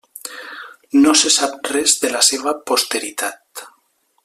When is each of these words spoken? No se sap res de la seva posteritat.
No 1.03 1.11
se 1.19 1.31
sap 1.35 1.69
res 1.75 1.95
de 2.05 2.11
la 2.15 2.23
seva 2.31 2.55
posteritat. 2.73 3.67